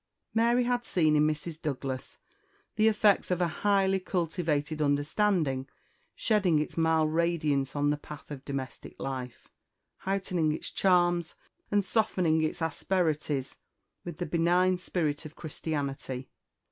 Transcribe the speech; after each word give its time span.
"'Mary 0.33 0.63
had 0.63 0.83
seen 0.83 1.15
in 1.15 1.27
Mrs. 1.27 1.61
Douglas 1.61 2.17
the 2.75 2.87
effects 2.87 3.29
of 3.29 3.39
a 3.39 3.47
highly 3.47 3.99
cultivated 3.99 4.81
understanding 4.81 5.69
shedding 6.15 6.57
its 6.57 6.75
mild 6.75 7.13
radiance 7.13 7.75
on 7.75 7.91
the 7.91 7.97
path 7.97 8.31
of 8.31 8.43
domestic 8.43 8.99
life, 8.99 9.47
heightening 9.97 10.51
its 10.53 10.71
charms, 10.71 11.35
and 11.69 11.85
softening 11.85 12.41
its 12.41 12.63
asperities, 12.63 13.57
with 14.03 14.17
the 14.17 14.25
benign 14.25 14.79
spirit 14.79 15.23
of 15.23 15.35
Christianity. 15.35 16.31